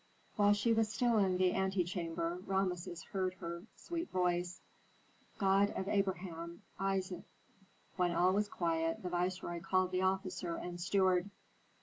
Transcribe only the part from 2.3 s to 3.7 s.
Rameses heard her